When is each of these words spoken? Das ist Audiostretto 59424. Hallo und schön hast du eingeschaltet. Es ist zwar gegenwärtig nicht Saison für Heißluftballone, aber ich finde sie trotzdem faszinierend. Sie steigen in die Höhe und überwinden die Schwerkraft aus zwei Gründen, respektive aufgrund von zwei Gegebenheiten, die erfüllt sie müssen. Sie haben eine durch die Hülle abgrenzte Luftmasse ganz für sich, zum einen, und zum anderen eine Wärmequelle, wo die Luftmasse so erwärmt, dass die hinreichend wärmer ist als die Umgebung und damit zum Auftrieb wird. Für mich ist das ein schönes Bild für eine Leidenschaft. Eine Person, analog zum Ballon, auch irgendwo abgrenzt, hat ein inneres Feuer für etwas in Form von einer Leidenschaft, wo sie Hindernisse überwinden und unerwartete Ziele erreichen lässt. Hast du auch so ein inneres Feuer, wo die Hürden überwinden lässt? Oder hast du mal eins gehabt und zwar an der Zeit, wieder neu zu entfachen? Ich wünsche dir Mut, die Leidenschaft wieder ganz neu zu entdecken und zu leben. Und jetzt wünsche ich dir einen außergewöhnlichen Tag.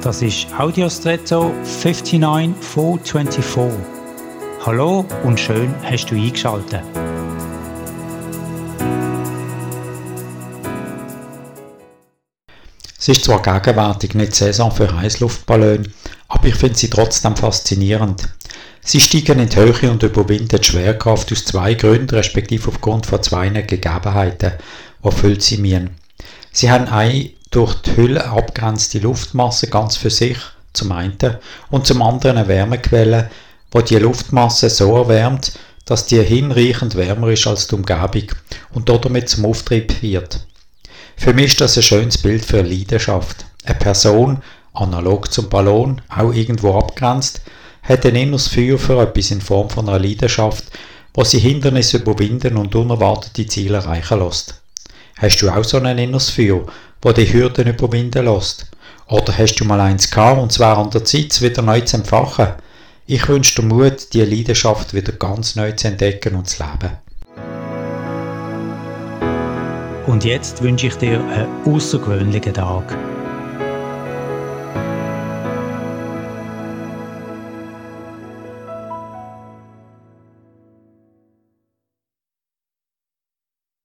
Das 0.00 0.22
ist 0.22 0.46
Audiostretto 0.56 1.52
59424. 1.64 3.80
Hallo 4.64 5.04
und 5.24 5.40
schön 5.40 5.74
hast 5.82 6.06
du 6.06 6.14
eingeschaltet. 6.14 6.84
Es 12.96 13.08
ist 13.08 13.24
zwar 13.24 13.42
gegenwärtig 13.42 14.14
nicht 14.14 14.36
Saison 14.36 14.70
für 14.70 14.96
Heißluftballone, 14.96 15.90
aber 16.28 16.46
ich 16.46 16.54
finde 16.54 16.78
sie 16.78 16.90
trotzdem 16.90 17.34
faszinierend. 17.34 18.28
Sie 18.80 19.00
steigen 19.00 19.40
in 19.40 19.48
die 19.48 19.56
Höhe 19.56 19.90
und 19.90 20.04
überwinden 20.04 20.60
die 20.60 20.64
Schwerkraft 20.64 21.32
aus 21.32 21.44
zwei 21.44 21.74
Gründen, 21.74 22.14
respektive 22.14 22.68
aufgrund 22.68 23.06
von 23.06 23.20
zwei 23.24 23.48
Gegebenheiten, 23.48 24.52
die 25.02 25.04
erfüllt 25.04 25.42
sie 25.42 25.58
müssen. 25.58 25.96
Sie 26.52 26.70
haben 26.70 26.86
eine 26.86 27.30
durch 27.50 27.74
die 27.74 27.96
Hülle 27.96 28.24
abgrenzte 28.28 28.98
Luftmasse 28.98 29.68
ganz 29.68 29.96
für 29.96 30.10
sich, 30.10 30.38
zum 30.72 30.92
einen, 30.92 31.16
und 31.70 31.86
zum 31.86 32.02
anderen 32.02 32.36
eine 32.36 32.48
Wärmequelle, 32.48 33.30
wo 33.70 33.80
die 33.80 33.96
Luftmasse 33.96 34.70
so 34.70 34.96
erwärmt, 34.96 35.52
dass 35.84 36.06
die 36.06 36.22
hinreichend 36.22 36.96
wärmer 36.96 37.28
ist 37.28 37.46
als 37.46 37.66
die 37.66 37.74
Umgebung 37.74 38.32
und 38.74 38.88
damit 38.88 39.28
zum 39.28 39.46
Auftrieb 39.46 40.02
wird. 40.02 40.46
Für 41.16 41.32
mich 41.32 41.46
ist 41.52 41.60
das 41.60 41.76
ein 41.76 41.82
schönes 41.82 42.18
Bild 42.18 42.44
für 42.44 42.60
eine 42.60 42.68
Leidenschaft. 42.68 43.46
Eine 43.64 43.78
Person, 43.78 44.42
analog 44.74 45.32
zum 45.32 45.48
Ballon, 45.48 46.00
auch 46.08 46.32
irgendwo 46.32 46.78
abgrenzt, 46.78 47.40
hat 47.82 48.04
ein 48.04 48.14
inneres 48.14 48.48
Feuer 48.48 48.78
für 48.78 49.00
etwas 49.00 49.30
in 49.30 49.40
Form 49.40 49.70
von 49.70 49.88
einer 49.88 49.98
Leidenschaft, 49.98 50.64
wo 51.14 51.24
sie 51.24 51.38
Hindernisse 51.38 51.98
überwinden 51.98 52.56
und 52.56 52.74
unerwartete 52.74 53.46
Ziele 53.46 53.78
erreichen 53.78 54.20
lässt. 54.20 54.60
Hast 55.16 55.38
du 55.38 55.50
auch 55.50 55.64
so 55.64 55.78
ein 55.78 55.98
inneres 55.98 56.30
Feuer, 56.30 56.66
wo 57.02 57.12
die 57.12 57.32
Hürden 57.32 57.68
überwinden 57.68 58.24
lässt? 58.24 58.66
Oder 59.08 59.36
hast 59.36 59.56
du 59.56 59.64
mal 59.64 59.80
eins 59.80 60.10
gehabt 60.10 60.40
und 60.40 60.52
zwar 60.52 60.78
an 60.78 60.90
der 60.90 61.04
Zeit, 61.04 61.40
wieder 61.40 61.62
neu 61.62 61.80
zu 61.80 61.96
entfachen? 61.96 62.48
Ich 63.06 63.26
wünsche 63.28 63.62
dir 63.62 63.66
Mut, 63.66 64.12
die 64.12 64.22
Leidenschaft 64.22 64.92
wieder 64.92 65.12
ganz 65.12 65.56
neu 65.56 65.72
zu 65.72 65.88
entdecken 65.88 66.34
und 66.34 66.48
zu 66.48 66.62
leben. 66.62 66.98
Und 70.06 70.24
jetzt 70.24 70.62
wünsche 70.62 70.88
ich 70.88 70.94
dir 70.96 71.20
einen 71.20 71.74
außergewöhnlichen 71.74 72.54
Tag. 72.54 72.96